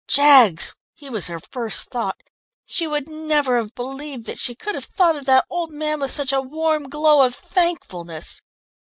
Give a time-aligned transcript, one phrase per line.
[0.07, 0.73] Jaggs!
[0.95, 2.23] He was her first thought.
[2.65, 6.09] She would never have believed that she could have thought of that old man with
[6.09, 8.41] such a warm glow of thankfulness.